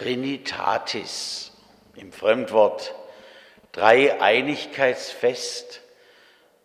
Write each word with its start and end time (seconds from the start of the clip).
Trinitatis, 0.00 1.52
im 1.94 2.10
Fremdwort 2.10 2.94
Dreieinigkeitsfest, 3.72 5.82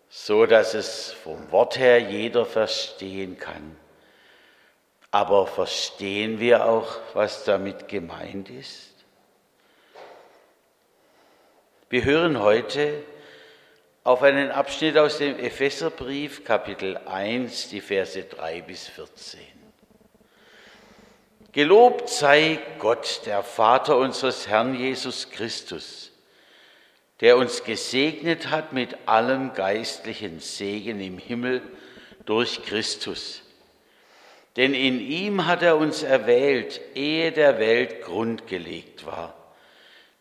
so 0.07 0.45
dass 0.45 0.73
es 0.73 1.11
vom 1.11 1.51
Wort 1.51 1.77
her 1.77 1.99
jeder 1.99 2.45
verstehen 2.45 3.37
kann. 3.37 3.75
Aber 5.11 5.47
verstehen 5.47 6.39
wir 6.39 6.65
auch, 6.65 6.95
was 7.13 7.43
damit 7.43 7.89
gemeint 7.89 8.49
ist? 8.49 8.93
Wir 11.89 12.05
hören 12.05 12.41
heute 12.41 13.03
auf 14.05 14.23
einen 14.23 14.51
Abschnitt 14.51 14.97
aus 14.97 15.17
dem 15.17 15.37
Epheserbrief, 15.39 16.45
Kapitel 16.45 16.95
1, 17.05 17.67
die 17.67 17.81
Verse 17.81 18.23
3 18.23 18.61
bis 18.61 18.87
14. 18.87 19.64
Gelobt 21.55 22.09
sei 22.09 22.59
Gott, 22.79 23.21
der 23.25 23.41
Vater 23.41 23.95
unseres 23.95 24.49
Herrn 24.49 24.75
Jesus 24.75 25.29
Christus, 25.29 26.11
der 27.21 27.37
uns 27.37 27.63
gesegnet 27.63 28.49
hat 28.49 28.73
mit 28.73 28.97
allem 29.05 29.53
geistlichen 29.53 30.41
Segen 30.41 30.99
im 30.99 31.17
Himmel 31.17 31.61
durch 32.25 32.61
Christus. 32.65 33.41
Denn 34.57 34.73
in 34.73 34.99
ihm 34.99 35.45
hat 35.45 35.63
er 35.63 35.77
uns 35.77 36.03
erwählt, 36.03 36.81
ehe 36.93 37.31
der 37.31 37.57
Welt 37.57 38.01
Grund 38.01 38.47
gelegt 38.47 39.05
war, 39.05 39.33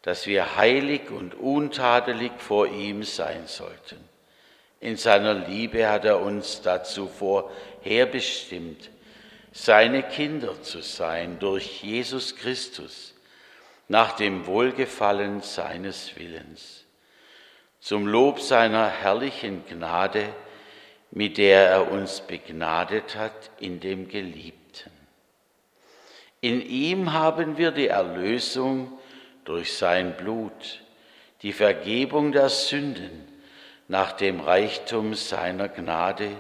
dass 0.03 0.29
wir 0.29 0.55
heilig 0.55 1.11
und 1.11 1.35
untadelig 1.35 2.31
vor 2.39 2.69
ihm 2.69 3.03
sein 3.03 3.49
sollten. 3.49 3.99
In 4.79 4.97
seiner 4.97 5.35
Liebe 5.35 5.89
hat 5.89 6.05
er 6.05 6.21
uns 6.21 6.63
dazu 6.63 7.09
vorherbestimmt, 7.09 8.89
seine 9.57 10.03
Kinder 10.03 10.61
zu 10.63 10.83
sein 10.83 11.39
durch 11.39 11.83
Jesus 11.83 12.35
Christus, 12.35 13.15
nach 13.87 14.17
dem 14.17 14.47
Wohlgefallen 14.47 15.43
seines 15.43 16.17
Willens, 16.17 16.85
zum 17.79 18.07
Lob 18.09 18.41
seiner 18.41 18.89
herrlichen 18.89 19.65
Gnade, 19.67 20.29
mit 21.13 21.39
der 21.39 21.69
er 21.69 21.91
uns 21.93 22.21
begnadet 22.21 23.15
hat 23.15 23.51
in 23.61 23.79
dem 23.79 24.09
Geliebten. 24.09 24.91
In 26.41 26.61
ihm 26.61 27.13
haben 27.13 27.57
wir 27.57 27.71
die 27.71 27.89
Erlösung 27.89 28.99
durch 29.45 29.75
sein 29.75 30.17
Blut, 30.17 30.83
die 31.43 31.53
Vergebung 31.53 32.33
der 32.33 32.49
Sünden 32.49 33.29
nach 33.87 34.13
dem 34.13 34.41
Reichtum 34.41 35.15
seiner 35.15 35.69
Gnade, 35.69 36.31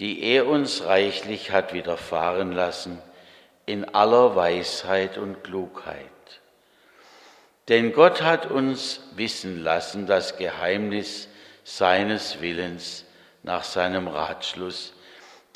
die 0.00 0.22
er 0.22 0.46
uns 0.46 0.84
reichlich 0.84 1.50
hat 1.50 1.72
widerfahren 1.72 2.52
lassen 2.52 3.00
in 3.66 3.84
aller 3.94 4.34
Weisheit 4.34 5.18
und 5.18 5.44
Klugheit. 5.44 6.00
Denn 7.68 7.92
Gott 7.92 8.20
hat 8.22 8.50
uns 8.50 9.00
wissen 9.14 9.62
lassen 9.62 10.06
das 10.06 10.36
Geheimnis 10.36 11.28
seines 11.62 12.40
Willens 12.40 13.04
nach 13.42 13.64
seinem 13.64 14.08
Ratschluss, 14.08 14.92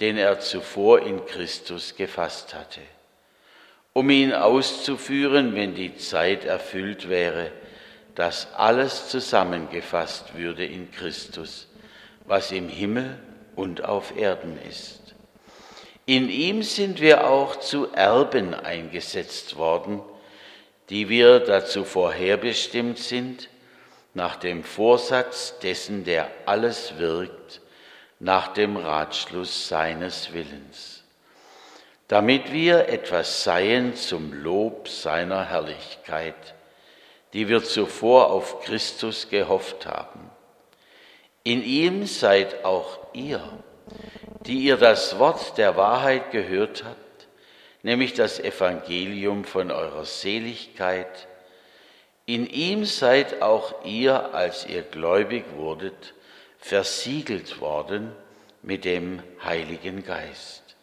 den 0.00 0.16
er 0.16 0.40
zuvor 0.40 1.00
in 1.02 1.26
Christus 1.26 1.96
gefasst 1.96 2.54
hatte, 2.54 2.80
um 3.92 4.08
ihn 4.08 4.32
auszuführen, 4.32 5.54
wenn 5.54 5.74
die 5.74 5.96
Zeit 5.96 6.44
erfüllt 6.44 7.08
wäre, 7.08 7.50
dass 8.14 8.54
alles 8.54 9.08
zusammengefasst 9.08 10.36
würde 10.36 10.64
in 10.64 10.90
Christus, 10.90 11.68
was 12.24 12.52
im 12.52 12.68
Himmel 12.68 13.18
und 13.58 13.84
auf 13.84 14.16
Erden 14.16 14.56
ist. 14.68 15.00
In 16.06 16.30
ihm 16.30 16.62
sind 16.62 17.00
wir 17.00 17.28
auch 17.28 17.56
zu 17.56 17.92
Erben 17.92 18.54
eingesetzt 18.54 19.56
worden, 19.56 20.00
die 20.90 21.08
wir 21.08 21.40
dazu 21.40 21.84
vorherbestimmt 21.84 22.98
sind, 22.98 23.48
nach 24.14 24.36
dem 24.36 24.62
Vorsatz 24.62 25.58
dessen, 25.58 26.04
der 26.04 26.30
alles 26.46 26.98
wirkt, 26.98 27.60
nach 28.20 28.48
dem 28.54 28.76
Ratschluss 28.76 29.68
seines 29.68 30.32
Willens, 30.32 31.02
damit 32.06 32.52
wir 32.52 32.88
etwas 32.88 33.42
seien 33.42 33.96
zum 33.96 34.32
Lob 34.32 34.88
seiner 34.88 35.44
Herrlichkeit, 35.44 36.54
die 37.32 37.48
wir 37.48 37.64
zuvor 37.64 38.30
auf 38.30 38.60
Christus 38.60 39.28
gehofft 39.28 39.84
haben. 39.84 40.27
In 41.48 41.64
ihm 41.64 42.04
seid 42.04 42.62
auch 42.66 42.98
ihr, 43.14 43.40
die 44.44 44.64
ihr 44.64 44.76
das 44.76 45.18
Wort 45.18 45.56
der 45.56 45.78
Wahrheit 45.78 46.30
gehört 46.30 46.84
habt, 46.84 47.26
nämlich 47.82 48.12
das 48.12 48.38
Evangelium 48.38 49.44
von 49.44 49.70
eurer 49.70 50.04
Seligkeit. 50.04 51.26
In 52.26 52.46
ihm 52.46 52.84
seid 52.84 53.40
auch 53.40 53.82
ihr, 53.86 54.34
als 54.34 54.66
ihr 54.66 54.82
gläubig 54.82 55.46
wurdet, 55.56 56.12
versiegelt 56.58 57.62
worden 57.62 58.12
mit 58.60 58.84
dem 58.84 59.22
Heiligen 59.42 60.04
Geist, 60.04 60.76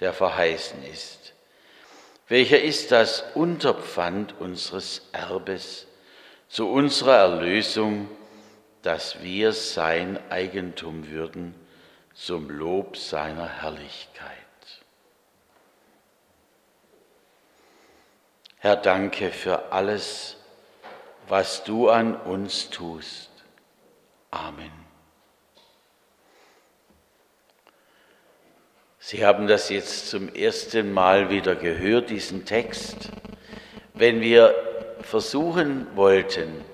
der 0.00 0.14
verheißen 0.14 0.82
ist, 0.90 1.34
welcher 2.26 2.62
ist 2.62 2.90
das 2.90 3.22
Unterpfand 3.34 4.34
unseres 4.40 5.10
Erbes 5.12 5.86
zu 6.48 6.70
unserer 6.70 7.16
Erlösung 7.16 8.08
dass 8.86 9.20
wir 9.20 9.52
sein 9.52 10.16
Eigentum 10.30 11.10
würden 11.10 11.56
zum 12.14 12.48
Lob 12.48 12.96
seiner 12.96 13.48
Herrlichkeit. 13.48 14.30
Herr, 18.58 18.76
danke 18.76 19.32
für 19.32 19.72
alles, 19.72 20.36
was 21.26 21.64
du 21.64 21.88
an 21.88 22.14
uns 22.14 22.70
tust. 22.70 23.32
Amen. 24.30 24.70
Sie 29.00 29.26
haben 29.26 29.48
das 29.48 29.68
jetzt 29.68 30.10
zum 30.10 30.32
ersten 30.32 30.92
Mal 30.92 31.28
wieder 31.28 31.56
gehört, 31.56 32.10
diesen 32.10 32.44
Text. 32.44 33.10
Wenn 33.94 34.20
wir 34.20 34.54
versuchen 35.00 35.88
wollten, 35.96 36.64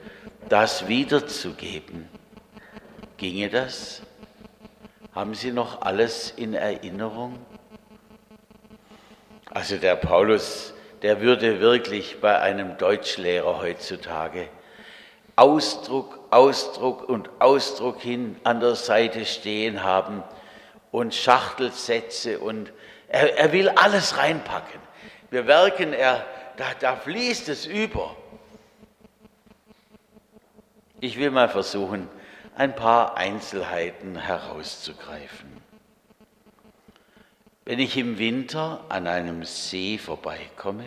das 0.52 0.86
wiederzugeben. 0.86 2.10
Ginge 3.16 3.48
das? 3.48 4.02
Haben 5.14 5.34
Sie 5.34 5.50
noch 5.50 5.80
alles 5.80 6.30
in 6.36 6.52
Erinnerung? 6.52 7.38
Also 9.50 9.78
der 9.78 9.96
Paulus, 9.96 10.74
der 11.00 11.22
würde 11.22 11.60
wirklich 11.60 12.20
bei 12.20 12.38
einem 12.38 12.76
Deutschlehrer 12.76 13.62
heutzutage 13.62 14.50
Ausdruck, 15.36 16.18
Ausdruck 16.28 17.08
und 17.08 17.30
Ausdruck 17.38 18.02
hin 18.02 18.36
an 18.44 18.60
der 18.60 18.74
Seite 18.74 19.24
stehen 19.24 19.82
haben 19.82 20.22
und 20.90 21.14
Schachtelsätze 21.14 22.38
und 22.38 22.74
er, 23.08 23.38
er 23.38 23.52
will 23.52 23.70
alles 23.70 24.18
reinpacken. 24.18 24.80
Wir 25.30 25.44
merken, 25.44 25.94
er, 25.94 26.26
da, 26.58 26.66
da 26.78 26.96
fließt 26.96 27.48
es 27.48 27.64
über. 27.64 28.14
Ich 31.04 31.18
will 31.18 31.32
mal 31.32 31.48
versuchen, 31.48 32.08
ein 32.54 32.76
paar 32.76 33.16
Einzelheiten 33.16 34.14
herauszugreifen. 34.14 35.50
Wenn 37.64 37.80
ich 37.80 37.96
im 37.96 38.20
Winter 38.20 38.84
an 38.88 39.08
einem 39.08 39.42
See 39.42 39.98
vorbeikomme 39.98 40.84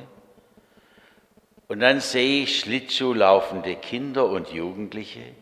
und 1.68 1.82
dann 1.82 2.00
sehe 2.00 2.44
ich 2.44 2.62
Schlittschuh 2.62 3.12
laufende 3.12 3.76
Kinder 3.76 4.28
und 4.28 4.54
Jugendliche, 4.54 5.36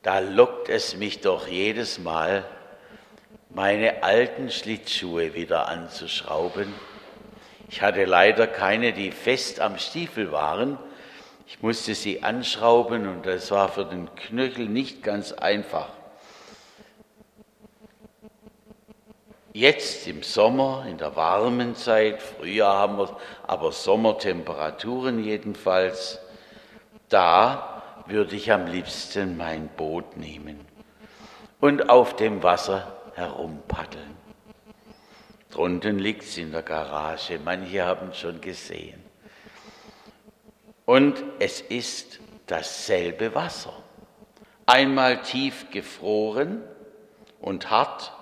da 0.00 0.20
lockt 0.20 0.70
es 0.70 0.96
mich 0.96 1.20
doch 1.20 1.46
jedes 1.46 1.98
Mal, 1.98 2.46
meine 3.50 4.02
alten 4.02 4.50
Schlittschuhe 4.50 5.34
wieder 5.34 5.68
anzuschrauben. 5.68 6.72
Ich 7.68 7.82
hatte 7.82 8.06
leider 8.06 8.46
keine, 8.46 8.94
die 8.94 9.10
fest 9.10 9.60
am 9.60 9.76
Stiefel 9.76 10.32
waren, 10.32 10.78
ich 11.52 11.62
musste 11.62 11.94
sie 11.94 12.22
anschrauben 12.22 13.06
und 13.06 13.26
das 13.26 13.50
war 13.50 13.68
für 13.68 13.84
den 13.84 14.14
Knöchel 14.14 14.70
nicht 14.70 15.02
ganz 15.02 15.32
einfach. 15.32 15.90
Jetzt 19.52 20.08
im 20.08 20.22
Sommer, 20.22 20.86
in 20.88 20.96
der 20.96 21.14
warmen 21.14 21.76
Zeit, 21.76 22.22
Frühjahr 22.22 22.78
haben 22.78 22.96
wir 22.96 23.14
aber 23.46 23.70
Sommertemperaturen 23.70 25.22
jedenfalls, 25.22 26.20
da 27.10 27.82
würde 28.06 28.34
ich 28.34 28.50
am 28.50 28.66
liebsten 28.66 29.36
mein 29.36 29.68
Boot 29.68 30.16
nehmen 30.16 30.58
und 31.60 31.90
auf 31.90 32.16
dem 32.16 32.42
Wasser 32.42 32.96
herumpaddeln. 33.14 34.16
Drunten 35.50 35.98
liegt 35.98 36.22
es 36.22 36.38
in 36.38 36.50
der 36.50 36.62
Garage, 36.62 37.38
manche 37.44 37.84
haben 37.84 38.08
es 38.08 38.18
schon 38.18 38.40
gesehen. 38.40 39.11
Und 40.84 41.22
es 41.38 41.60
ist 41.60 42.20
dasselbe 42.46 43.34
Wasser. 43.34 43.72
Einmal 44.66 45.22
tief 45.22 45.70
gefroren 45.70 46.62
und 47.40 47.70
hart, 47.70 48.12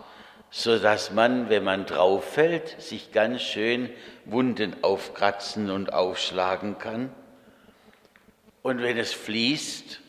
so 0.50 0.78
dass 0.78 1.10
man, 1.12 1.48
wenn 1.48 1.64
man 1.64 1.86
drauf 1.86 2.24
fällt, 2.24 2.80
sich 2.80 3.12
ganz 3.12 3.42
schön 3.42 3.90
Wunden 4.24 4.76
aufkratzen 4.82 5.70
und 5.70 5.92
aufschlagen 5.92 6.78
kann. 6.78 7.12
Und 8.62 8.82
wenn 8.82 8.98
es 8.98 9.12
fließt, 9.12 10.00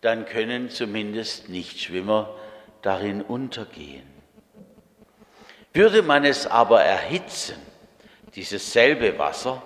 dann 0.00 0.26
können 0.26 0.68
zumindest 0.68 1.48
Nichtschwimmer 1.48 2.34
darin 2.82 3.22
untergehen. 3.22 4.06
Würde 5.72 6.02
man 6.02 6.24
es 6.24 6.46
aber 6.46 6.82
erhitzen, 6.82 7.56
dieses 8.34 8.72
selbe 8.72 9.18
Wasser, 9.18 9.62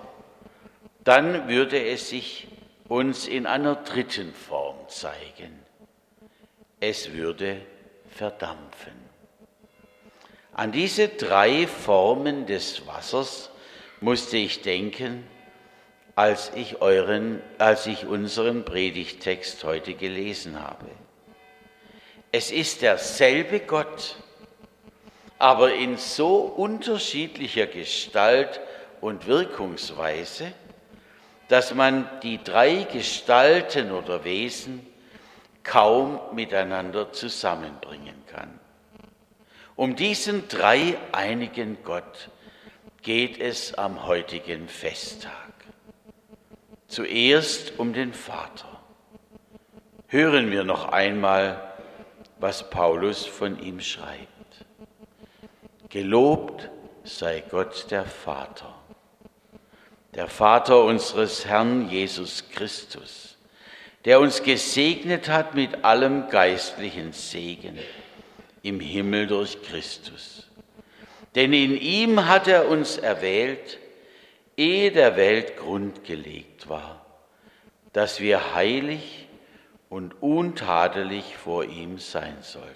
dann 1.06 1.48
würde 1.48 1.80
es 1.80 2.08
sich 2.08 2.48
uns 2.88 3.28
in 3.28 3.46
einer 3.46 3.76
dritten 3.76 4.34
Form 4.34 4.76
zeigen. 4.88 5.62
Es 6.80 7.12
würde 7.12 7.58
verdampfen. 8.10 8.92
An 10.52 10.72
diese 10.72 11.06
drei 11.06 11.68
Formen 11.68 12.46
des 12.46 12.88
Wassers 12.88 13.50
musste 14.00 14.36
ich 14.36 14.62
denken, 14.62 15.24
als 16.16 16.50
ich, 16.56 16.82
euren, 16.82 17.40
als 17.58 17.86
ich 17.86 18.04
unseren 18.04 18.64
Predigtext 18.64 19.62
heute 19.62 19.94
gelesen 19.94 20.60
habe. 20.60 20.86
Es 22.32 22.50
ist 22.50 22.82
derselbe 22.82 23.60
Gott, 23.60 24.16
aber 25.38 25.72
in 25.72 25.98
so 25.98 26.38
unterschiedlicher 26.38 27.66
Gestalt 27.66 28.60
und 29.00 29.28
Wirkungsweise, 29.28 30.52
dass 31.48 31.74
man 31.74 32.08
die 32.22 32.42
drei 32.42 32.84
Gestalten 32.84 33.92
oder 33.92 34.24
Wesen 34.24 34.86
kaum 35.62 36.20
miteinander 36.32 37.12
zusammenbringen 37.12 38.24
kann. 38.26 38.58
Um 39.74 39.94
diesen 39.94 40.48
dreieinigen 40.48 41.78
Gott 41.84 42.30
geht 43.02 43.38
es 43.38 43.74
am 43.74 44.06
heutigen 44.06 44.68
Festtag. 44.68 45.32
Zuerst 46.88 47.78
um 47.78 47.92
den 47.92 48.14
Vater. 48.14 48.80
Hören 50.08 50.50
wir 50.50 50.64
noch 50.64 50.88
einmal, 50.92 51.74
was 52.38 52.70
Paulus 52.70 53.26
von 53.26 53.58
ihm 53.58 53.80
schreibt. 53.80 54.64
Gelobt 55.88 56.70
sei 57.04 57.42
Gott 57.50 57.90
der 57.90 58.04
Vater, 58.04 58.74
der 60.16 60.28
Vater 60.28 60.82
unseres 60.82 61.44
Herrn 61.44 61.90
Jesus 61.90 62.48
Christus, 62.48 63.36
der 64.06 64.18
uns 64.18 64.42
gesegnet 64.42 65.28
hat 65.28 65.54
mit 65.54 65.84
allem 65.84 66.30
geistlichen 66.30 67.12
Segen 67.12 67.78
im 68.62 68.80
Himmel 68.80 69.26
durch 69.26 69.62
Christus. 69.62 70.48
Denn 71.34 71.52
in 71.52 71.76
ihm 71.76 72.26
hat 72.26 72.48
er 72.48 72.66
uns 72.66 72.96
erwählt, 72.96 73.78
ehe 74.56 74.90
der 74.90 75.16
Welt 75.16 75.58
Grund 75.58 76.04
gelegt 76.04 76.66
war, 76.70 77.04
dass 77.92 78.18
wir 78.18 78.54
heilig 78.54 79.28
und 79.90 80.22
untadelig 80.22 81.36
vor 81.36 81.64
ihm 81.64 81.98
sein 81.98 82.38
sollten. 82.40 82.72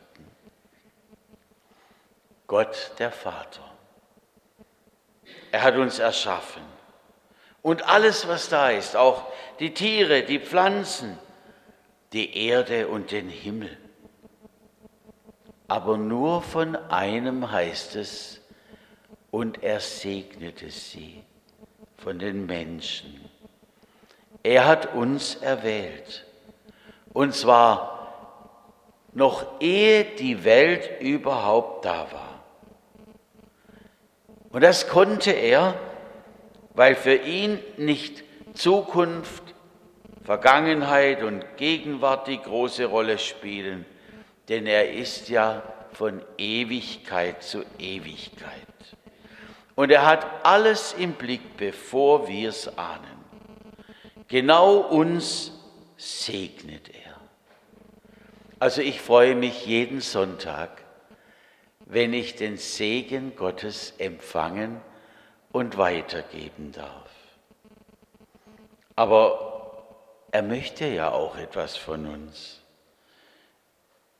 Gott 2.46 2.92
der 2.98 3.10
Vater. 3.10 3.64
Er 5.52 5.62
hat 5.62 5.76
uns 5.76 5.98
erschaffen. 5.98 6.79
Und 7.62 7.86
alles, 7.88 8.26
was 8.26 8.48
da 8.48 8.70
ist, 8.70 8.96
auch 8.96 9.24
die 9.58 9.74
Tiere, 9.74 10.22
die 10.22 10.38
Pflanzen, 10.38 11.18
die 12.12 12.46
Erde 12.46 12.88
und 12.88 13.10
den 13.10 13.28
Himmel 13.28 13.76
aber 15.70 15.98
nur 15.98 16.42
von 16.42 16.74
einem 16.74 17.52
heißt 17.52 17.94
es, 17.94 18.40
und 19.30 19.62
er 19.62 19.78
segnete 19.78 20.68
sie 20.68 21.22
von 21.96 22.18
den 22.18 22.46
Menschen. 22.46 23.30
Er 24.42 24.66
hat 24.66 24.94
uns 24.96 25.36
erwählt, 25.36 26.26
und 27.12 27.36
zwar 27.36 28.08
noch 29.12 29.60
ehe 29.60 30.04
die 30.16 30.42
Welt 30.42 31.00
überhaupt 31.00 31.84
da 31.84 32.10
war. 32.10 32.40
Und 34.50 34.62
das 34.64 34.88
konnte 34.88 35.30
er, 35.30 35.76
weil 36.80 36.94
für 36.94 37.14
ihn 37.14 37.58
nicht 37.76 38.24
Zukunft, 38.54 39.42
Vergangenheit 40.24 41.22
und 41.22 41.44
Gegenwart 41.58 42.26
die 42.26 42.40
große 42.40 42.86
Rolle 42.86 43.18
spielen, 43.18 43.84
denn 44.48 44.64
er 44.64 44.90
ist 44.90 45.28
ja 45.28 45.62
von 45.92 46.22
Ewigkeit 46.38 47.42
zu 47.42 47.66
Ewigkeit. 47.78 48.50
Und 49.74 49.90
er 49.90 50.06
hat 50.06 50.26
alles 50.42 50.94
im 50.94 51.12
Blick, 51.12 51.58
bevor 51.58 52.26
wir 52.28 52.48
es 52.48 52.78
ahnen. 52.78 53.24
Genau 54.28 54.78
uns 54.78 55.52
segnet 55.98 56.88
er. 56.88 57.20
Also 58.58 58.80
ich 58.80 59.02
freue 59.02 59.34
mich 59.34 59.66
jeden 59.66 60.00
Sonntag, 60.00 60.82
wenn 61.84 62.14
ich 62.14 62.36
den 62.36 62.56
Segen 62.56 63.36
Gottes 63.36 63.92
empfangen 63.98 64.80
und 65.52 65.76
weitergeben 65.76 66.72
darf. 66.72 67.10
Aber 68.96 69.84
er 70.30 70.42
möchte 70.42 70.86
ja 70.86 71.10
auch 71.10 71.36
etwas 71.36 71.76
von 71.76 72.06
uns. 72.06 72.60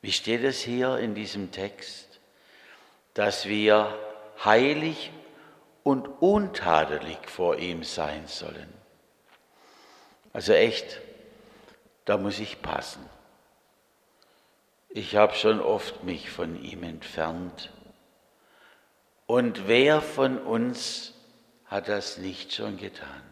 Wie 0.01 0.11
steht 0.11 0.43
es 0.43 0.61
hier 0.61 0.97
in 0.97 1.15
diesem 1.15 1.51
Text? 1.51 2.19
Dass 3.13 3.45
wir 3.45 3.97
heilig 4.43 5.11
und 5.83 6.07
untadelig 6.21 7.17
vor 7.27 7.57
ihm 7.57 7.83
sein 7.83 8.27
sollen. 8.27 8.73
Also 10.33 10.53
echt, 10.53 10.99
da 12.05 12.17
muss 12.17 12.39
ich 12.39 12.61
passen. 12.61 13.07
Ich 14.89 15.15
habe 15.15 15.33
schon 15.35 15.61
oft 15.61 16.03
mich 16.03 16.29
von 16.29 16.61
ihm 16.61 16.83
entfernt. 16.83 17.71
Und 19.25 19.67
wer 19.67 20.01
von 20.01 20.37
uns 20.37 21.10
hat 21.71 21.87
das 21.87 22.17
nicht 22.17 22.53
schon 22.53 22.77
getan? 22.77 23.23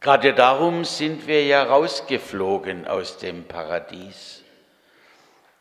Gerade 0.00 0.34
darum 0.34 0.84
sind 0.84 1.26
wir 1.26 1.44
ja 1.44 1.64
rausgeflogen 1.64 2.86
aus 2.86 3.16
dem 3.16 3.48
Paradies. 3.48 4.44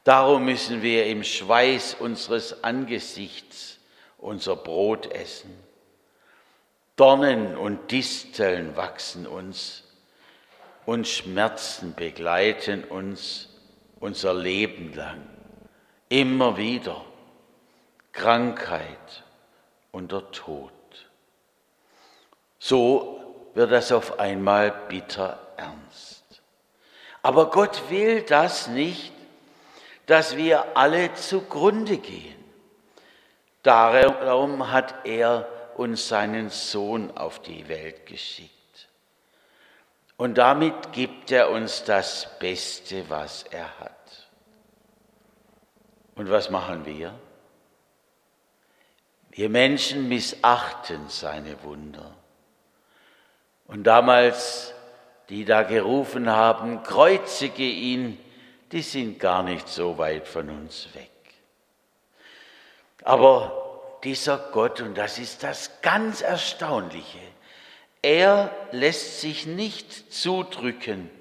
Darum 0.04 0.46
müssen 0.46 0.82
wir 0.82 1.08
im 1.08 1.24
Schweiß 1.24 1.96
unseres 1.96 2.64
Angesichts 2.64 3.80
unser 4.18 4.56
Brot 4.56 5.12
essen. 5.12 5.58
Dornen 6.98 7.58
und 7.58 7.92
Disteln 7.92 8.76
wachsen 8.76 9.26
uns 9.26 9.84
und 10.86 11.08
Schmerzen 11.08 11.96
begleiten 11.96 12.84
uns 12.84 13.50
unser 14.00 14.34
Leben 14.34 14.94
lang. 14.94 15.28
Immer 16.10 16.58
wieder 16.58 17.04
Krankheit 18.12 19.24
und 19.92 20.12
der 20.12 20.30
Tod. 20.32 20.72
So 22.60 23.50
wird 23.54 23.72
das 23.72 23.92
auf 23.92 24.20
einmal 24.20 24.72
bitter 24.88 25.40
ernst. 25.58 26.24
Aber 27.22 27.50
Gott 27.50 27.90
will 27.90 28.22
das 28.22 28.68
nicht 28.68 29.12
dass 30.08 30.38
wir 30.38 30.78
alle 30.78 31.14
zugrunde 31.14 31.98
gehen. 31.98 32.44
Darum 33.62 34.72
hat 34.72 35.06
er 35.06 35.48
uns 35.76 36.08
seinen 36.08 36.50
Sohn 36.50 37.16
auf 37.16 37.40
die 37.40 37.68
Welt 37.68 38.06
geschickt. 38.06 38.52
Und 40.16 40.38
damit 40.38 40.94
gibt 40.94 41.32
er 41.32 41.52
uns 41.52 41.84
das 41.84 42.40
Beste, 42.40 43.08
was 43.10 43.44
er 43.44 43.80
hat. 43.80 43.92
Und 46.16 46.32
was 46.32 46.50
machen 46.50 46.86
wir? 46.86 47.14
Wir 49.38 49.50
Menschen 49.50 50.10
missachten 50.10 51.10
seine 51.10 51.62
Wunder. 51.62 52.12
Und 53.68 53.84
damals, 53.84 54.74
die 55.30 55.46
da 55.46 55.62
gerufen 55.62 56.28
haben, 56.28 56.82
kreuzige 56.82 57.62
ihn, 57.62 58.18
die 58.72 58.82
sind 58.82 59.20
gar 59.20 59.44
nicht 59.44 59.68
so 59.68 60.00
weit 60.00 60.28
von 60.28 60.50
uns 60.50 60.88
weg. 60.96 61.12
Aber 63.04 64.00
dieser 64.04 64.40
Gott, 64.40 64.82
und 64.82 64.98
das 64.98 65.20
ist 65.20 65.44
das 65.44 65.84
ganz 65.84 66.22
Erstaunliche, 66.22 67.20
er 68.02 68.50
lässt 68.72 69.22
sich 69.22 69.46
nicht 69.46 70.12
zudrücken 70.12 71.12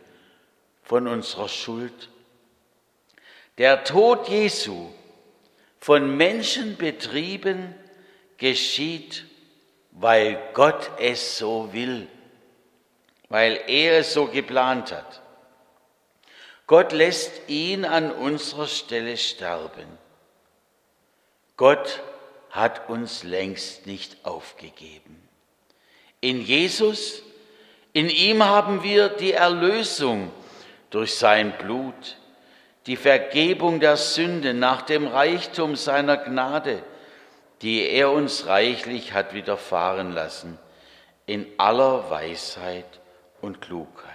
von 0.84 1.06
unserer 1.06 1.50
Schuld. 1.50 2.08
Der 3.58 3.84
Tod 3.84 4.26
Jesu, 4.30 4.88
von 5.78 6.16
Menschen 6.16 6.78
betrieben, 6.78 7.74
geschieht, 8.38 9.24
weil 9.92 10.38
Gott 10.54 10.90
es 10.98 11.38
so 11.38 11.72
will, 11.72 12.06
weil 13.28 13.60
er 13.66 13.98
es 13.98 14.12
so 14.12 14.26
geplant 14.26 14.92
hat. 14.92 15.22
Gott 16.66 16.92
lässt 16.92 17.48
ihn 17.48 17.84
an 17.84 18.10
unserer 18.10 18.66
Stelle 18.66 19.16
sterben. 19.16 19.86
Gott 21.56 22.02
hat 22.50 22.88
uns 22.88 23.22
längst 23.22 23.86
nicht 23.86 24.24
aufgegeben. 24.24 25.22
In 26.20 26.40
Jesus, 26.42 27.22
in 27.92 28.08
ihm 28.10 28.42
haben 28.42 28.82
wir 28.82 29.08
die 29.08 29.32
Erlösung 29.32 30.32
durch 30.90 31.14
sein 31.14 31.56
Blut, 31.58 32.16
die 32.86 32.96
Vergebung 32.96 33.80
der 33.80 33.96
Sünde 33.96 34.54
nach 34.54 34.82
dem 34.82 35.06
Reichtum 35.06 35.76
seiner 35.76 36.16
Gnade, 36.16 36.82
die 37.62 37.88
er 37.88 38.10
uns 38.10 38.46
reichlich 38.46 39.12
hat 39.12 39.34
widerfahren 39.34 40.12
lassen, 40.12 40.58
in 41.26 41.46
aller 41.58 42.10
Weisheit 42.10 43.00
und 43.40 43.60
Klugheit. 43.60 44.12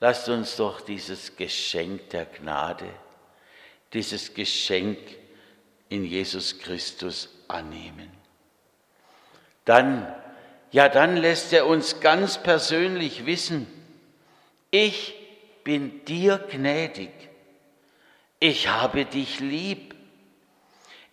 Lasst 0.00 0.28
uns 0.28 0.56
doch 0.56 0.80
dieses 0.80 1.36
Geschenk 1.36 2.10
der 2.10 2.24
Gnade, 2.24 2.88
dieses 3.92 4.34
Geschenk 4.34 4.98
in 5.88 6.04
Jesus 6.04 6.58
Christus 6.58 7.28
annehmen. 7.46 8.10
Dann, 9.64 10.12
ja, 10.72 10.88
dann 10.88 11.16
lässt 11.16 11.52
er 11.52 11.66
uns 11.66 12.00
ganz 12.00 12.42
persönlich 12.42 13.26
wissen, 13.26 13.66
ich 14.70 15.14
bin 15.64 16.04
dir 16.06 16.38
gnädig, 16.38 17.10
ich 18.42 18.66
habe 18.66 19.04
dich 19.04 19.38
lieb, 19.38 19.94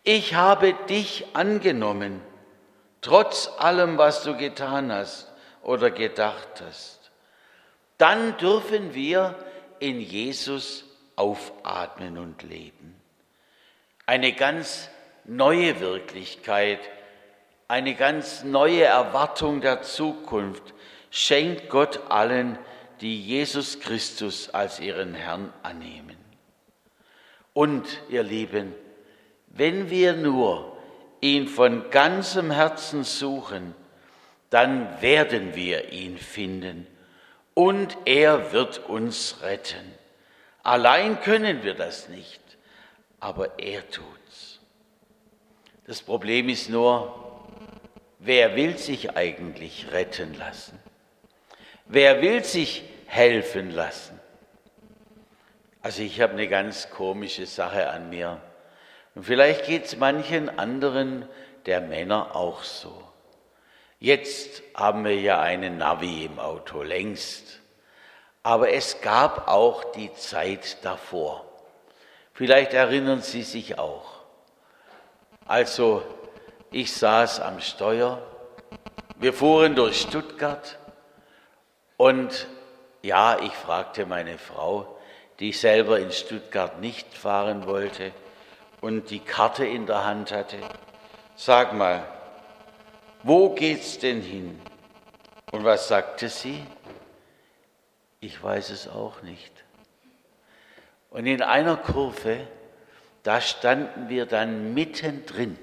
ich 0.03 0.33
habe 0.33 0.73
dich 0.89 1.27
angenommen, 1.33 2.21
trotz 3.01 3.51
allem, 3.59 3.99
was 3.99 4.23
du 4.23 4.35
getan 4.35 4.91
hast 4.91 5.31
oder 5.61 5.91
gedacht 5.91 6.63
hast. 6.65 7.11
Dann 7.99 8.35
dürfen 8.37 8.95
wir 8.95 9.35
in 9.77 10.01
Jesus 10.01 10.85
aufatmen 11.17 12.17
und 12.17 12.41
leben. 12.41 12.99
Eine 14.07 14.33
ganz 14.33 14.89
neue 15.23 15.79
Wirklichkeit, 15.79 16.79
eine 17.67 17.93
ganz 17.93 18.43
neue 18.43 18.85
Erwartung 18.85 19.61
der 19.61 19.83
Zukunft 19.83 20.73
schenkt 21.11 21.69
Gott 21.69 22.09
allen, 22.09 22.57
die 23.01 23.21
Jesus 23.23 23.79
Christus 23.79 24.49
als 24.49 24.79
ihren 24.79 25.13
Herrn 25.13 25.53
annehmen. 25.61 26.28
Und, 27.53 27.85
ihr 28.09 28.23
Lieben, 28.23 28.73
wenn 29.47 29.89
wir 29.89 30.13
nur 30.13 30.77
ihn 31.21 31.47
von 31.47 31.89
ganzem 31.89 32.51
Herzen 32.51 33.03
suchen, 33.03 33.75
dann 34.49 35.01
werden 35.01 35.55
wir 35.55 35.91
ihn 35.91 36.17
finden 36.17 36.87
und 37.53 37.97
er 38.05 38.51
wird 38.51 38.79
uns 38.87 39.41
retten. 39.41 39.93
Allein 40.63 41.19
können 41.21 41.63
wir 41.63 41.73
das 41.73 42.09
nicht, 42.09 42.41
aber 43.19 43.59
er 43.59 43.87
tut's. 43.89 44.59
Das 45.85 46.01
Problem 46.01 46.49
ist 46.49 46.69
nur, 46.69 47.41
wer 48.19 48.55
will 48.55 48.77
sich 48.77 49.15
eigentlich 49.15 49.91
retten 49.91 50.35
lassen? 50.35 50.79
Wer 51.85 52.21
will 52.21 52.43
sich 52.43 52.83
helfen 53.07 53.71
lassen? 53.71 54.18
Also 55.81 56.01
ich 56.01 56.19
habe 56.19 56.33
eine 56.33 56.47
ganz 56.47 56.89
komische 56.89 57.45
Sache 57.45 57.89
an 57.89 58.09
mir. 58.09 58.41
Und 59.15 59.23
vielleicht 59.23 59.65
geht 59.65 59.85
es 59.85 59.97
manchen 59.97 60.59
anderen 60.59 61.27
der 61.65 61.81
Männer 61.81 62.35
auch 62.35 62.63
so. 62.63 63.03
Jetzt 63.99 64.61
haben 64.75 65.03
wir 65.05 65.19
ja 65.19 65.41
einen 65.41 65.77
Navi 65.77 66.25
im 66.25 66.39
Auto 66.39 66.83
längst. 66.83 67.59
Aber 68.43 68.71
es 68.71 69.01
gab 69.01 69.47
auch 69.47 69.83
die 69.91 70.13
Zeit 70.13 70.83
davor. 70.83 71.45
Vielleicht 72.33 72.73
erinnern 72.73 73.21
Sie 73.21 73.43
sich 73.43 73.77
auch. 73.77 74.19
Also, 75.45 76.03
ich 76.71 76.93
saß 76.93 77.39
am 77.41 77.59
Steuer, 77.59 78.21
wir 79.17 79.33
fuhren 79.33 79.75
durch 79.75 79.99
Stuttgart 80.01 80.77
und 81.97 82.47
ja, 83.01 83.39
ich 83.39 83.51
fragte 83.51 84.05
meine 84.05 84.37
Frau, 84.37 84.98
die 85.39 85.53
selber 85.53 85.99
in 85.99 86.11
Stuttgart 86.11 86.79
nicht 86.81 87.13
fahren 87.13 87.65
wollte 87.65 88.11
und 88.81 89.09
die 89.09 89.19
Karte 89.19 89.65
in 89.65 89.85
der 89.85 90.05
Hand 90.05 90.31
hatte, 90.31 90.57
sag 91.35 91.73
mal, 91.73 92.05
wo 93.23 93.49
geht's 93.49 93.99
denn 93.99 94.21
hin? 94.21 94.59
Und 95.51 95.63
was 95.63 95.87
sagte 95.87 96.29
sie? 96.29 96.63
Ich 98.19 98.41
weiß 98.41 98.69
es 98.69 98.87
auch 98.87 99.21
nicht. 99.21 99.51
Und 101.09 101.25
in 101.25 101.41
einer 101.41 101.77
Kurve, 101.77 102.47
da 103.23 103.41
standen 103.41 104.09
wir 104.09 104.25
dann 104.25 104.73
mittendrin. 104.73 105.57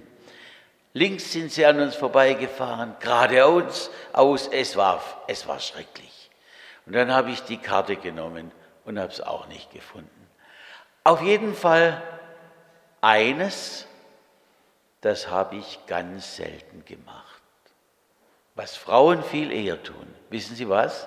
Links 0.92 1.33
sind 1.33 1.52
sie 1.52 1.66
an 1.66 1.78
uns 1.80 1.95
vorbeigefahren, 1.95 2.97
geradeaus 3.00 3.90
aus. 4.12 4.49
Es 4.49 4.76
war, 4.76 5.02
es 5.28 5.47
war 5.47 5.61
schrecklich. 5.61 6.30
Und 6.87 6.95
dann 6.95 7.12
habe 7.12 7.30
ich 7.30 7.42
die 7.42 7.59
Karte 7.59 7.97
genommen 7.97 8.50
und 8.87 8.99
habe 8.99 9.12
es 9.12 9.21
auch 9.21 9.47
nicht 9.49 9.71
gefunden. 9.73 10.31
Auf 11.05 11.21
jeden 11.21 11.55
Fall 11.55 12.02
eines, 13.00 13.87
das 15.02 15.28
habe 15.28 15.57
ich 15.57 15.81
ganz 15.87 16.37
selten 16.37 16.85
gemacht. 16.85 17.43
Was 18.55 18.75
Frauen 18.76 19.23
viel 19.23 19.52
eher 19.52 19.83
tun. 19.83 20.14
Wissen 20.31 20.57
Sie 20.57 20.69
was? 20.69 21.07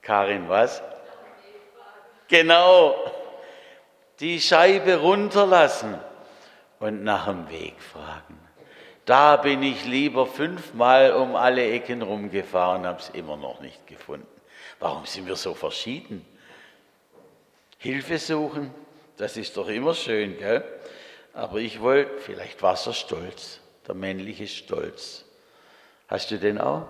Karin, 0.00 0.48
was? 0.48 0.82
Genau. 2.28 2.96
Die 4.20 4.40
Scheibe 4.40 4.96
runterlassen 4.96 6.00
und 6.80 7.04
nach 7.04 7.26
dem 7.26 7.48
Weg 7.50 7.80
fragen. 7.82 8.37
Da 9.08 9.38
bin 9.38 9.62
ich 9.62 9.86
lieber 9.86 10.26
fünfmal 10.26 11.14
um 11.14 11.34
alle 11.34 11.66
Ecken 11.72 12.02
rumgefahren, 12.02 12.84
habe 12.84 13.00
es 13.00 13.08
immer 13.08 13.38
noch 13.38 13.58
nicht 13.60 13.86
gefunden. 13.86 14.26
Warum 14.80 15.06
sind 15.06 15.26
wir 15.26 15.36
so 15.36 15.54
verschieden? 15.54 16.26
Hilfe 17.78 18.18
suchen, 18.18 18.70
das 19.16 19.38
ist 19.38 19.56
doch 19.56 19.68
immer 19.68 19.94
schön, 19.94 20.36
gell? 20.36 20.62
Aber 21.32 21.56
ich 21.56 21.80
wollte, 21.80 22.18
vielleicht 22.18 22.62
war 22.62 22.74
es 22.74 22.84
der 22.84 22.92
Stolz, 22.92 23.60
der 23.86 23.94
männliche 23.94 24.46
Stolz. 24.46 25.24
Hast 26.08 26.30
du 26.30 26.38
den 26.38 26.60
auch? 26.60 26.86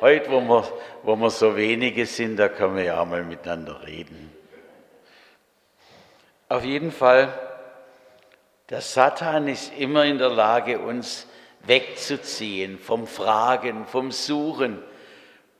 Heute, 0.00 0.28
wo 0.32 0.40
wir, 0.40 0.72
wo 1.04 1.14
wir 1.14 1.30
so 1.30 1.54
wenige 1.54 2.04
sind, 2.04 2.36
da 2.36 2.48
können 2.48 2.74
wir 2.74 2.82
ja 2.82 3.00
auch 3.00 3.06
mal 3.06 3.22
miteinander 3.22 3.80
reden. 3.86 4.32
Auf 6.48 6.64
jeden 6.64 6.90
Fall, 6.90 7.47
der 8.70 8.80
Satan 8.80 9.48
ist 9.48 9.72
immer 9.78 10.04
in 10.04 10.18
der 10.18 10.30
Lage, 10.30 10.78
uns 10.78 11.26
wegzuziehen 11.64 12.78
vom 12.78 13.06
Fragen, 13.06 13.86
vom 13.86 14.12
Suchen. 14.12 14.82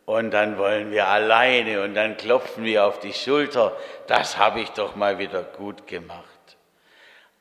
Und 0.05 0.31
dann 0.31 0.59
wollen 0.59 0.91
wir 0.91 1.09
alleine 1.09 1.83
und 1.83 1.95
dann 1.95 2.17
klopfen 2.17 2.65
wir 2.65 2.87
auf 2.87 2.99
die 2.99 3.12
Schulter. 3.12 3.77
Das 4.07 4.38
habe 4.38 4.61
ich 4.61 4.71
doch 4.71 4.97
mal 4.97 5.19
wieder 5.19 5.43
gut 5.43 5.87
gemacht. 5.87 6.25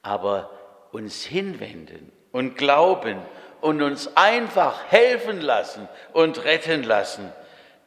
Aber 0.01 0.49
uns 0.91 1.23
hinwenden 1.23 2.11
und 2.31 2.57
glauben 2.57 3.21
und 3.61 3.81
uns 3.81 4.15
einfach 4.15 4.85
helfen 4.89 5.41
lassen 5.41 5.87
und 6.13 6.43
retten 6.43 6.83
lassen, 6.83 7.31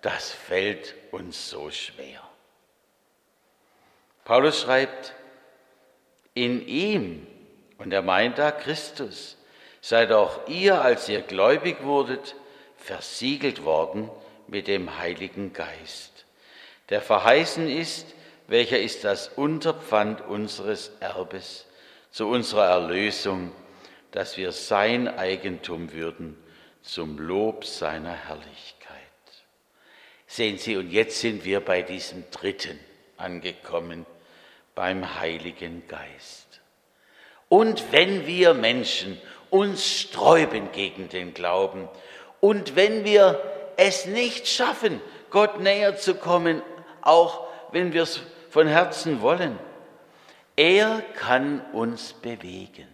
das 0.03 0.31
fällt 0.31 0.95
uns 1.11 1.51
so 1.51 1.71
schwer. 1.71 2.21
Paulus 4.25 4.63
schreibt, 4.63 5.15
in 6.35 6.67
ihm, 6.67 7.27
und 7.81 7.93
er 7.93 8.03
meint 8.03 8.39
da 8.39 8.53
Christus, 8.53 9.37
seid 9.81 10.13
auch 10.13 10.47
ihr, 10.47 10.81
als 10.81 11.09
ihr 11.09 11.21
gläubig 11.21 11.83
wurdet, 11.83 12.37
versiegelt 12.77 13.65
worden 13.65 14.09
mit 14.47 14.69
dem 14.69 14.99
Heiligen 14.99 15.53
Geist, 15.53 16.25
der 16.91 17.03
verheißen 17.03 17.69
ist, 17.69 18.07
welcher 18.47 18.79
ist 18.79 19.03
das 19.03 19.29
Unterpfand 19.29 20.21
unseres 20.21 20.93
Erbes 21.01 21.67
zu 22.13 22.29
unserer 22.29 22.67
Erlösung 22.67 23.53
dass 24.13 24.37
wir 24.37 24.53
sein 24.53 25.09
Eigentum 25.09 25.93
würden 25.93 26.37
zum 26.83 27.19
Lob 27.19 27.65
seiner 27.65 28.15
Herrlichkeit. 28.15 28.89
Sehen 30.27 30.59
Sie, 30.59 30.77
und 30.77 30.91
jetzt 30.91 31.21
sind 31.21 31.45
wir 31.45 31.61
bei 31.61 31.83
diesem 31.83 32.25
dritten 32.31 32.79
angekommen, 33.17 34.07
beim 34.75 35.21
Heiligen 35.21 35.87
Geist. 35.89 36.47
Und 37.51 37.93
wenn 37.93 38.27
wir 38.27 38.55
Menschen 38.55 39.21
uns 39.51 39.87
sträuben 39.87 40.73
gegen 40.73 41.11
den 41.11 41.35
Glauben 41.35 41.87
und 42.41 42.77
wenn 42.77 43.05
wir 43.05 43.43
es 43.77 44.07
nicht 44.07 44.49
schaffen, 44.49 45.03
Gott 45.29 45.61
näher 45.61 45.99
zu 45.99 46.15
kommen, 46.15 46.63
auch 47.03 47.47
wenn 47.73 47.93
wir 47.93 48.05
es 48.05 48.23
von 48.49 48.67
Herzen 48.67 49.21
wollen, 49.21 49.59
er 50.57 51.03
kann 51.15 51.61
uns 51.73 52.15
bewegen 52.15 52.89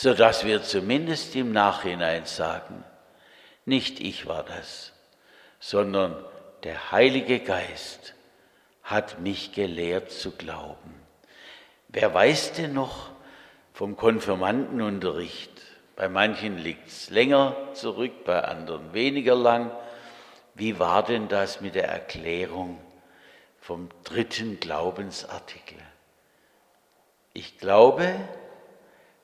sodass 0.00 0.44
wir 0.44 0.62
zumindest 0.62 1.34
im 1.34 1.50
Nachhinein 1.50 2.24
sagen, 2.24 2.84
nicht 3.64 3.98
ich 3.98 4.26
war 4.26 4.44
das, 4.44 4.92
sondern 5.58 6.14
der 6.62 6.92
Heilige 6.92 7.40
Geist 7.40 8.14
hat 8.84 9.18
mich 9.18 9.50
gelehrt 9.54 10.12
zu 10.12 10.30
glauben. 10.30 10.97
Wer 11.88 12.12
weiß 12.12 12.52
denn 12.52 12.74
noch 12.74 13.10
vom 13.72 13.96
Konfirmandenunterricht? 13.96 15.50
Bei 15.96 16.08
manchen 16.08 16.58
liegt 16.58 16.88
es 16.88 17.10
länger 17.10 17.56
zurück, 17.72 18.24
bei 18.24 18.44
anderen 18.44 18.92
weniger 18.92 19.34
lang. 19.34 19.70
Wie 20.54 20.78
war 20.78 21.02
denn 21.02 21.28
das 21.28 21.60
mit 21.60 21.74
der 21.74 21.88
Erklärung 21.88 22.78
vom 23.58 23.88
dritten 24.04 24.60
Glaubensartikel? 24.60 25.78
Ich 27.32 27.58
glaube, 27.58 28.14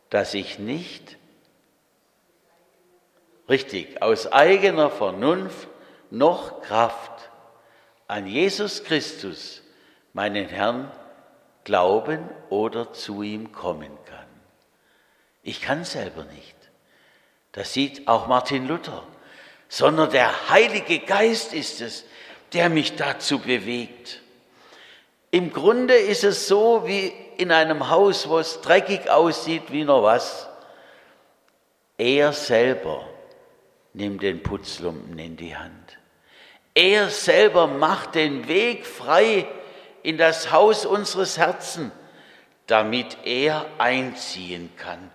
dass 0.09 0.33
ich 0.33 0.59
nicht 0.59 1.18
richtig 3.49 4.00
aus 4.00 4.33
eigener 4.33 4.90
Vernunft 4.90 5.68
noch 6.11 6.62
Kraft 6.62 7.30
an 8.06 8.26
Jesus 8.26 8.85
Christus, 8.85 9.62
meinen 10.12 10.47
Herrn, 10.47 10.90
glauben 11.64 12.28
oder 12.50 12.92
zu 12.92 13.23
ihm 13.23 13.52
kommen 13.52 13.90
kann. 14.06 14.26
Ich 15.42 15.61
kann 15.61 15.85
selber 15.85 16.25
nicht. 16.25 16.54
Das 17.52 17.73
sieht 17.73 18.09
auch 18.09 18.26
Martin 18.26 18.66
Luther. 18.66 19.02
Sondern 19.68 20.11
der 20.11 20.50
Heilige 20.50 21.00
Geist 21.00 21.52
ist 21.52 21.80
es, 21.80 22.04
der 22.52 22.68
mich 22.68 22.97
dazu 22.97 23.38
bewegt. 23.38 24.21
Im 25.30 25.52
Grunde 25.52 25.94
ist 25.94 26.23
es 26.23 26.47
so 26.47 26.87
wie 26.87 27.12
in 27.38 27.50
einem 27.50 27.88
Haus, 27.90 28.28
wo 28.28 28.38
es 28.38 28.61
dreckig 28.61 29.11
aussieht 29.11 29.64
wie 29.73 29.85
noch 29.85 30.02
was. 30.04 30.49
Er 31.99 32.33
selber 32.33 33.09
nimmt 33.92 34.23
den 34.23 34.42
Putzlumpen 34.42 35.18
in 35.18 35.37
die 35.37 35.56
Hand. 35.56 35.99
Er 36.75 37.11
selber 37.11 37.66
macht 37.66 38.14
den 38.14 38.49
Weg 38.49 38.87
frei 38.87 39.47
in 40.04 40.18
das 40.18 40.52
Haus 40.52 40.87
unseres 40.87 41.38
Herzens, 41.38 41.90
damit 42.66 43.16
er 43.25 43.66
einziehen 43.78 44.70
kann. 44.76 45.11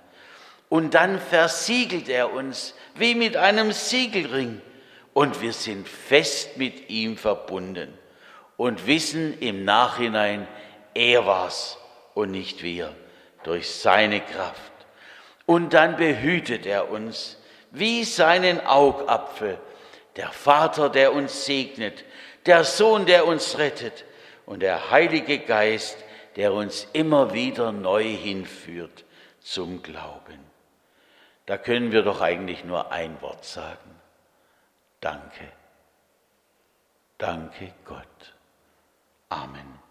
Und 0.68 0.96
dann 0.96 1.20
versiegelt 1.20 2.10
er 2.10 2.34
uns 2.34 2.74
wie 2.96 3.16
mit 3.16 3.38
einem 3.38 3.72
Siegelring 3.72 4.62
und 5.14 5.42
wir 5.42 5.54
sind 5.54 5.88
fest 5.88 6.58
mit 6.58 6.90
ihm 6.90 7.18
verbunden 7.18 7.98
und 8.58 8.88
wissen 8.88 9.40
im 9.40 9.64
Nachhinein, 9.64 10.48
er 10.94 11.26
war's 11.26 11.78
und 12.16 12.32
nicht 12.32 12.64
wir, 12.64 12.96
durch 13.44 13.70
seine 13.70 14.22
Kraft. 14.22 14.72
Und 15.46 15.74
dann 15.74 15.98
behütet 15.98 16.66
er 16.66 16.90
uns 16.90 17.38
wie 17.72 18.04
seinen 18.04 18.66
Augapfel 18.66 19.60
der 20.16 20.30
Vater, 20.30 20.90
der 20.90 21.14
uns 21.14 21.46
segnet, 21.46 22.04
der 22.48 22.64
Sohn, 22.64 23.06
der 23.06 23.28
uns 23.28 23.58
rettet 23.60 24.06
und 24.50 24.62
der 24.62 24.90
Heilige 24.90 25.38
Geist, 25.38 26.04
der 26.36 26.54
uns 26.54 26.88
immer 26.94 27.36
wieder 27.36 27.72
neu 27.72 28.04
hinführt 28.04 29.06
zum 29.42 29.84
Glauben. 29.84 30.40
Da 31.46 31.60
können 31.60 31.92
wir 31.92 32.02
doch 32.02 32.20
eigentlich 32.20 32.66
nur 32.66 32.92
ein 32.92 33.22
Wort 33.22 33.46
sagen. 33.46 33.96
Danke. 35.02 35.52
Danke 37.20 37.74
Gott. 37.86 38.34
Amen. 39.30 39.89